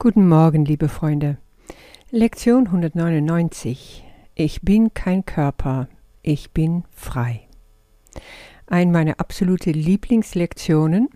[0.00, 1.38] Guten Morgen, liebe Freunde.
[2.12, 4.04] Lektion 199.
[4.36, 5.88] Ich bin kein Körper,
[6.22, 7.48] ich bin frei.
[8.68, 11.08] Ein meiner absolute Lieblingslektionen,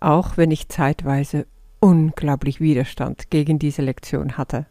[0.00, 1.46] auch wenn ich zeitweise
[1.78, 4.66] unglaublich Widerstand gegen diese Lektion hatte.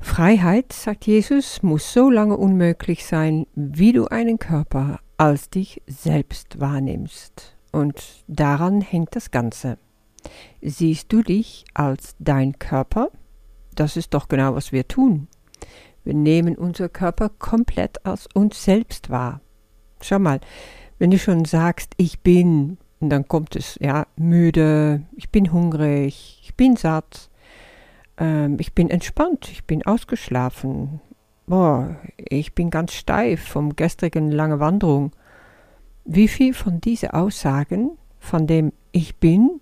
[0.00, 6.58] Freiheit, sagt Jesus, muss so lange unmöglich sein, wie du einen Körper als dich selbst
[6.58, 7.56] wahrnimmst.
[7.70, 9.78] Und daran hängt das Ganze.
[10.60, 13.10] Siehst du dich als dein Körper?
[13.74, 15.28] Das ist doch genau, was wir tun.
[16.04, 19.40] Wir nehmen unser Körper komplett als uns selbst wahr.
[20.00, 20.40] Schau mal,
[20.98, 26.40] wenn du schon sagst, ich bin, und dann kommt es, ja, müde, ich bin hungrig,
[26.42, 27.30] ich bin satt,
[28.18, 31.00] ähm, ich bin entspannt, ich bin ausgeschlafen,
[31.46, 35.12] boah, ich bin ganz steif vom gestrigen lange Wanderung.
[36.04, 39.61] Wie viel von diesen Aussagen, von dem ich bin,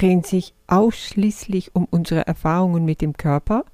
[0.00, 3.64] drehen sich ausschließlich um unsere Erfahrungen mit dem Körper?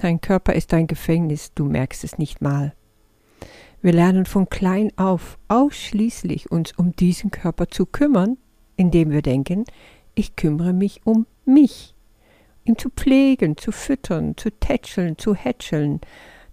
[0.00, 2.72] Dein Körper ist ein Gefängnis, du merkst es nicht mal.
[3.82, 8.36] Wir lernen von klein auf ausschließlich uns um diesen Körper zu kümmern,
[8.76, 9.64] indem wir denken,
[10.14, 11.94] ich kümmere mich um mich.
[12.64, 16.00] Ihn zu pflegen, zu füttern, zu tätscheln, zu hätscheln,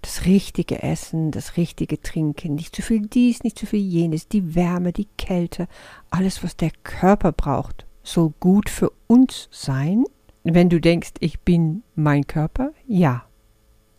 [0.01, 4.55] das richtige Essen, das richtige Trinken, nicht zu viel dies, nicht zu viel jenes, die
[4.55, 5.67] Wärme, die Kälte,
[6.09, 10.05] alles, was der Körper braucht, soll gut für uns sein?
[10.43, 13.23] Wenn du denkst, ich bin mein Körper, ja,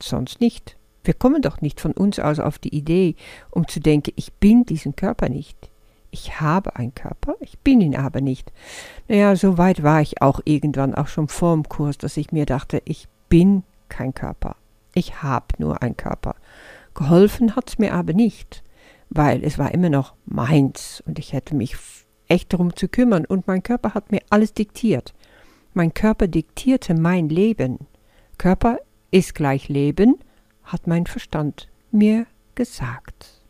[0.00, 0.76] sonst nicht.
[1.02, 3.16] Wir kommen doch nicht von uns aus auf die Idee,
[3.50, 5.70] um zu denken, ich bin diesen Körper nicht.
[6.10, 8.52] Ich habe einen Körper, ich bin ihn aber nicht.
[9.08, 12.46] Naja, so weit war ich auch irgendwann, auch schon vor dem Kurs, dass ich mir
[12.46, 14.56] dachte, ich bin kein Körper.
[14.94, 16.36] Ich habe nur einen Körper.
[16.94, 18.62] Geholfen hat's mir aber nicht,
[19.10, 21.76] weil es war immer noch meins und ich hätte mich
[22.34, 25.14] echt darum zu kümmern und mein Körper hat mir alles diktiert.
[25.72, 27.78] Mein Körper diktierte mein Leben.
[28.38, 28.78] Körper
[29.10, 30.16] ist gleich Leben,
[30.64, 33.40] hat mein Verstand mir gesagt.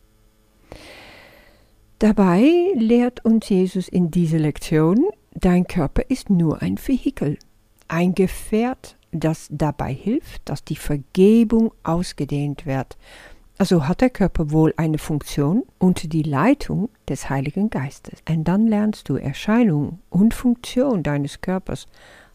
[1.98, 7.38] Dabei lehrt uns Jesus in dieser Lektion, dein Körper ist nur ein Vehikel,
[7.88, 12.98] ein Gefährt, das dabei hilft, dass die Vergebung ausgedehnt wird,
[13.56, 18.20] also hat der Körper wohl eine Funktion unter die Leitung des Heiligen Geistes.
[18.28, 21.86] Und dann lernst du Erscheinung und Funktion deines Körpers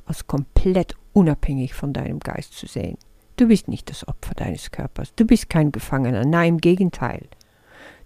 [0.05, 2.97] als komplett unabhängig von deinem Geist zu sehen.
[3.35, 5.13] Du bist nicht das Opfer deines Körpers.
[5.15, 6.25] Du bist kein Gefangener.
[6.25, 7.27] Nein, im Gegenteil.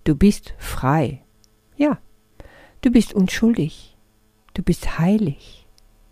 [0.03, 1.23] Du bist frei.
[1.75, 1.97] Ja,
[2.81, 3.95] du bist unschuldig.
[4.53, 5.67] Du bist heilig.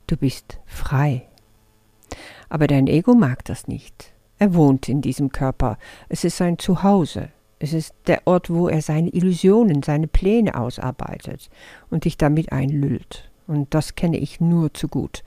[0.08, 1.28] Du bist frei.
[2.50, 4.14] Aber dein Ego mag das nicht.
[4.42, 5.78] Er wohnt in diesem Körper.
[6.10, 7.30] Es ist sein Zuhause.
[7.60, 11.52] Es ist der Ort, wo er seine Illusionen, seine Pläne ausarbeitet
[11.92, 13.30] und dich damit einlüllt.
[13.46, 15.24] Und das kenne ich nur zu gut.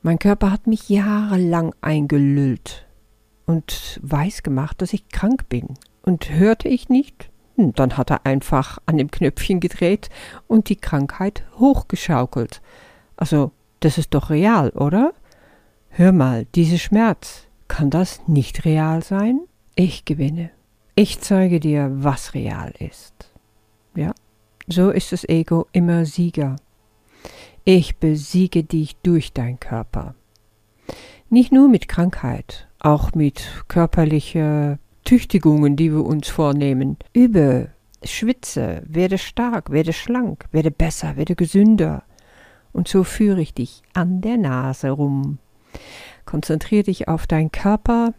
[0.00, 2.86] Mein Körper hat mich jahrelang eingelüllt
[3.44, 5.74] und weiß gemacht, dass ich krank bin.
[6.00, 10.08] Und hörte ich nicht, hm, dann hat er einfach an dem Knöpfchen gedreht
[10.46, 12.62] und die Krankheit hochgeschaukelt.
[13.18, 15.12] Also, das ist doch real, oder?
[15.90, 19.40] Hör mal, dieser Schmerz, kann das nicht real sein?
[19.74, 20.50] Ich gewinne.
[20.94, 23.30] Ich zeige dir, was real ist.
[23.94, 24.12] Ja,
[24.66, 26.56] so ist das Ego immer Sieger.
[27.64, 30.14] Ich besiege dich durch dein Körper.
[31.28, 36.96] Nicht nur mit Krankheit, auch mit körperlichen Tüchtigungen, die wir uns vornehmen.
[37.12, 37.70] Übe,
[38.04, 42.04] schwitze, werde stark, werde schlank, werde besser, werde gesünder.
[42.72, 45.38] Und so führe ich dich an der Nase rum.
[46.26, 48.12] Konzentriere dich auf deinen Körper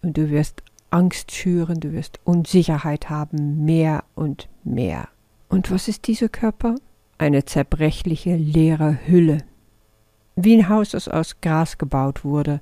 [0.00, 5.08] und du wirst Angst schüren, du wirst Unsicherheit haben, mehr und mehr.
[5.48, 6.76] Und was ist dieser Körper?
[7.18, 9.38] Eine zerbrechliche, leere Hülle.
[10.36, 12.60] Wie ein Haus, das aus Gras gebaut wurde.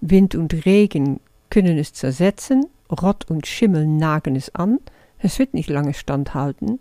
[0.00, 4.78] Wind und Regen können es zersetzen, Rott und Schimmel nagen es an,
[5.18, 6.78] es wird nicht lange standhalten.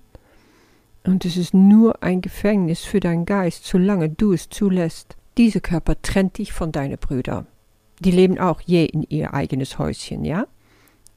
[1.06, 5.18] Und es ist nur ein Gefängnis für deinen Geist, solange du es zulässt.
[5.38, 7.48] Dieser Körper trennt dich von deinen Brüdern.
[8.00, 10.46] Die leben auch je in ihr eigenes Häuschen, ja?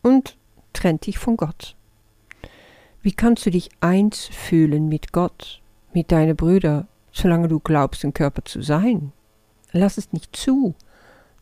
[0.03, 0.37] Und
[0.73, 1.77] trennt dich von Gott.
[3.03, 5.63] Wie kannst du dich eins fühlen mit Gott,
[5.93, 9.13] mit deinen Brüdern, solange du glaubst, ein Körper zu sein?
[9.73, 10.75] Lass es nicht zu,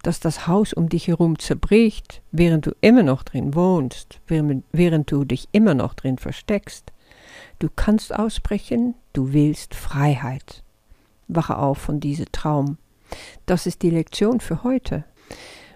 [0.02, 5.12] dass das Haus um dich herum zerbricht, während du immer noch drin wohnst, während, während
[5.12, 6.90] du dich immer noch drin versteckst.
[7.58, 10.64] Du kannst ausbrechen, du willst Freiheit
[11.28, 12.78] wache auf von diesem Traum.
[13.46, 15.04] Das ist die Lektion für heute.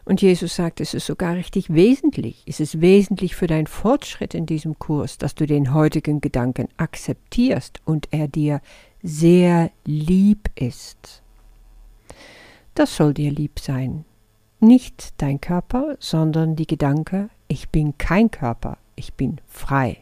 [0.05, 2.45] Und Jesus sagt, es ist sogar richtig wesentlich.
[2.47, 7.81] Es ist wesentlich für deinen Fortschritt in diesem Kurs, dass du den heutigen Gedanken akzeptierst
[7.85, 8.61] und er dir
[9.03, 11.23] sehr lieb ist.
[12.75, 14.05] Das soll dir lieb sein.
[14.61, 19.99] Nicht dein Körper, sondern die Gedanke, ich bin kein Körper, ich bin frei.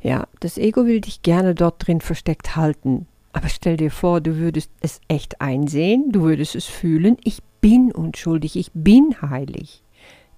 [0.00, 3.06] Ja, das Ego will dich gerne dort drin versteckt halten.
[3.34, 7.90] Aber stell dir vor, du würdest es echt einsehen, du würdest es fühlen, ich bin
[7.90, 9.82] unschuldig, ich bin heilig,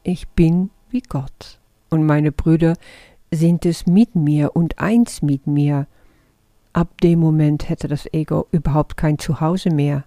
[0.03, 1.61] ich bin wie Gott.
[1.91, 2.75] Und meine Brüder
[3.31, 5.87] sind es mit mir und eins mit mir.
[6.73, 10.05] Ab dem Moment hätte das Ego überhaupt kein Zuhause mehr.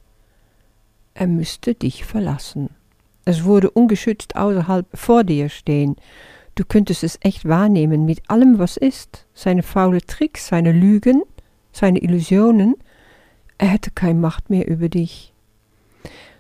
[1.14, 2.72] Er müsste dich verlassen.
[3.24, 5.96] Es würde ungeschützt außerhalb vor dir stehen.
[6.56, 11.22] Du könntest es echt wahrnehmen mit allem, was ist, seine faule Tricks, seine Lügen,
[11.80, 12.76] seine Illusionen.
[13.58, 15.34] Er hätte keine Macht mehr über dich.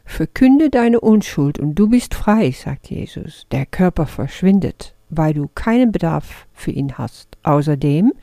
[0.05, 3.45] Verkünde deine Unschuld und du bist frei, sagt Jesus.
[3.51, 8.13] Der Körper verschwindet, weil du keinen Bedarf für ihn hast, außer dem,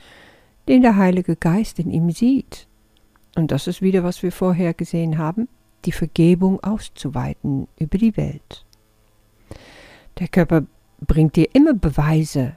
[0.68, 2.66] den der Heilige Geist in ihm sieht.
[3.36, 5.48] Und das ist wieder, was wir vorher gesehen haben,
[5.84, 8.64] die Vergebung auszuweiten über die Welt.
[10.18, 10.64] Der Körper
[11.00, 12.56] bringt dir immer Beweise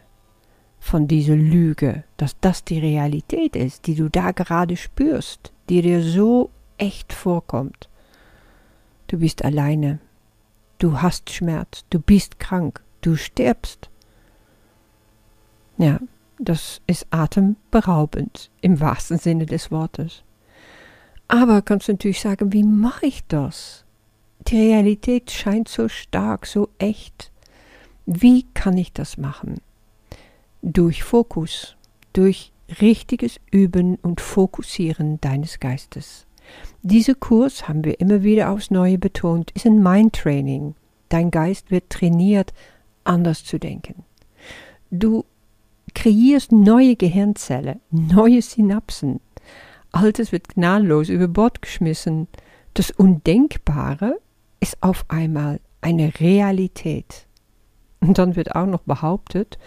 [0.79, 6.01] von dieser Lüge, dass das die Realität ist, die du da gerade spürst, die dir
[6.01, 7.89] so echt vorkommt.
[9.07, 9.99] Du bist alleine,
[10.77, 13.89] du hast Schmerz, du bist krank, du stirbst.
[15.77, 15.99] Ja,
[16.39, 20.23] das ist atemberaubend im wahrsten Sinne des Wortes.
[21.27, 23.85] Aber kannst du natürlich sagen, wie mache ich das?
[24.47, 27.31] Die Realität scheint so stark, so echt.
[28.05, 29.61] Wie kann ich das machen?
[30.71, 31.75] Durch Fokus,
[32.13, 36.27] durch richtiges Üben und Fokussieren deines Geistes.
[36.83, 40.75] Dieser Kurs, haben wir immer wieder aufs Neue betont, ist ein Mind-Training.
[41.09, 42.53] Dein Geist wird trainiert,
[43.03, 44.03] anders zu denken.
[44.91, 45.25] Du
[45.95, 49.21] kreierst neue Gehirnzellen, neue Synapsen.
[49.91, 52.27] Altes wird gnadenlos über Bord geschmissen.
[52.75, 54.19] Das Undenkbare
[54.59, 57.25] ist auf einmal eine Realität.
[58.01, 59.57] Und dann wird auch noch behauptet,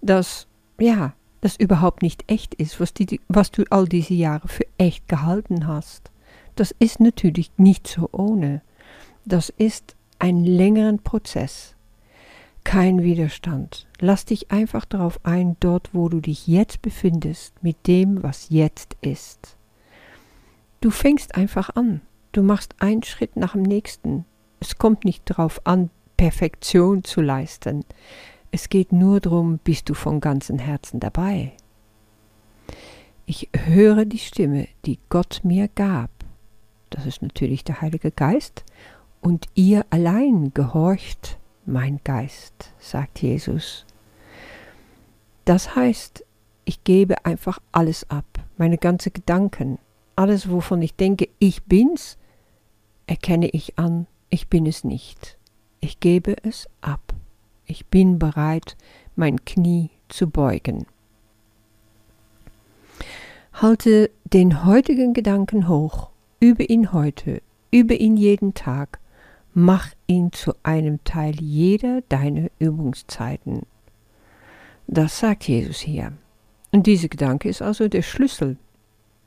[0.00, 0.46] dass,
[0.80, 5.08] ja, das überhaupt nicht echt ist, was, die, was du all diese Jahre für echt
[5.08, 6.10] gehalten hast.
[6.56, 8.62] Das ist natürlich nicht so ohne.
[9.24, 11.74] Das ist ein längeren Prozess.
[12.64, 13.86] Kein Widerstand.
[14.00, 18.96] Lass dich einfach darauf ein, dort, wo du dich jetzt befindest, mit dem, was jetzt
[19.00, 19.56] ist.
[20.80, 22.02] Du fängst einfach an.
[22.32, 24.24] Du machst einen Schritt nach dem nächsten.
[24.60, 27.84] Es kommt nicht darauf an, Perfektion zu leisten.
[28.50, 31.52] Es geht nur darum, bist du von ganzem Herzen dabei.
[33.26, 36.10] Ich höre die Stimme, die Gott mir gab.
[36.90, 38.64] Das ist natürlich der Heilige Geist.
[39.20, 43.86] Und ihr allein gehorcht mein Geist, sagt Jesus.
[45.44, 46.24] Das heißt,
[46.64, 48.24] ich gebe einfach alles ab,
[48.56, 49.78] meine ganzen Gedanken,
[50.16, 52.18] alles, wovon ich denke, ich bin's,
[53.06, 55.38] erkenne ich an, ich bin es nicht.
[55.80, 57.14] Ich gebe es ab.
[57.70, 58.76] Ich bin bereit,
[59.14, 60.86] mein Knie zu beugen.
[63.52, 68.98] Halte den heutigen Gedanken hoch, übe ihn heute, übe ihn jeden Tag,
[69.54, 73.60] mach ihn zu einem Teil jeder deiner Übungszeiten.
[74.88, 76.12] Das sagt Jesus hier.
[76.72, 78.56] Und dieser Gedanke ist also der Schlüssel.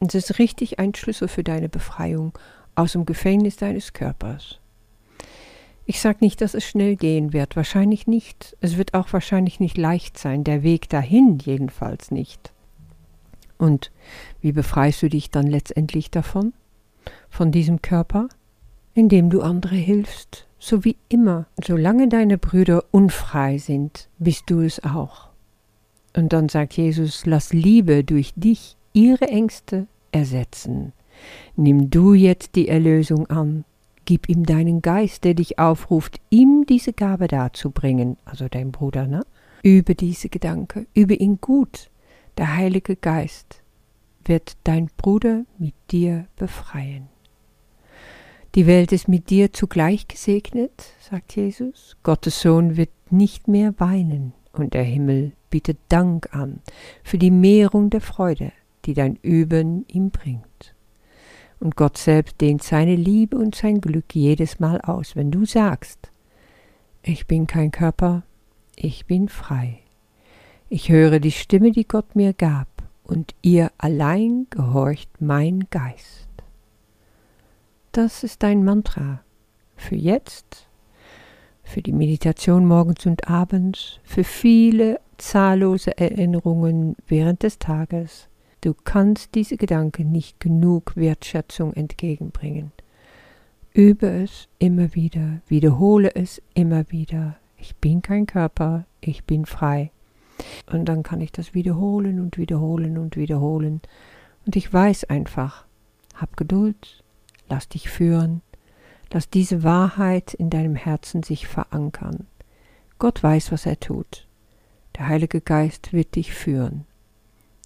[0.02, 2.38] Es ist richtig ein Schlüssel für deine Befreiung
[2.76, 4.60] aus dem Gefängnis deines Körpers.
[5.86, 8.56] Ich sage nicht, dass es schnell gehen wird, wahrscheinlich nicht.
[8.62, 12.54] Es wird auch wahrscheinlich nicht leicht sein, der Weg dahin jedenfalls nicht.
[13.58, 13.92] Und
[14.42, 16.54] wie befreist du dich dann letztendlich davon?
[17.30, 18.30] Von diesem Körper?
[18.94, 21.48] Indem du andere hilfst, so wie immer.
[21.62, 25.30] Solange deine Brüder unfrei sind, bist du es auch.
[26.16, 30.94] Und dann sagt Jesus, lass Liebe durch dich ihre Ängste ersetzen.
[31.56, 33.66] Nimm du jetzt die Erlösung an
[34.06, 39.26] Gib ihm deinen Geist, der dich aufruft, ihm diese Gabe darzubringen, also dein Bruder, ne?
[39.64, 41.90] Übe diese Gedanke, übe ihn gut.
[42.38, 43.62] Der Heilige Geist
[44.26, 47.08] wird dein Bruder mit dir befreien.
[48.56, 51.98] Die Welt ist mit dir zugleich gesegnet, sagt Jesus.
[52.04, 56.62] Gottes Sohn wird nicht mehr weinen und der Himmel bietet Dank an
[57.04, 58.52] für die Mehrung der Freude,
[58.86, 60.73] die dein Üben ihm bringt.
[61.64, 66.12] Und Gott selbst dehnt seine Liebe und sein Glück jedes Mal aus, wenn du sagst,
[67.04, 68.24] ich bin kein Körper,
[68.76, 69.80] ich bin frei.
[70.68, 72.68] Ich höre die Stimme, die Gott mir gab,
[73.04, 76.28] und ihr allein gehorcht mein Geist.
[77.94, 79.22] Das ist dein Mantra
[79.78, 80.68] für jetzt,
[81.64, 88.28] für die Meditation morgens und abends, für viele zahllose Erinnerungen während des Tages,
[88.64, 92.72] Du kannst diese Gedanken nicht genug Wertschätzung entgegenbringen.
[93.74, 97.36] Übe es immer wieder, wiederhole es immer wieder.
[97.58, 99.92] Ich bin kein Körper, ich bin frei.
[100.72, 103.82] Und dann kann ich das wiederholen und wiederholen und wiederholen.
[104.46, 105.66] Und ich weiß einfach,
[106.16, 107.04] hab Geduld,
[107.50, 108.42] lass dich führen,
[109.12, 112.28] lass diese Wahrheit in deinem Herzen sich verankern.
[112.98, 114.26] Gott weiß, was er tut.
[114.96, 116.86] Der Heilige Geist wird dich führen.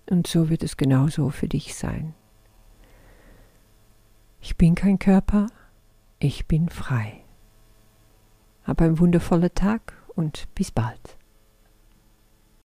[0.09, 2.13] Und so wird es genauso für dich sein.
[4.39, 5.47] Ich bin kein Körper,
[6.19, 7.23] ich bin frei.
[8.63, 11.16] Hab einen wundervollen Tag und bis bald.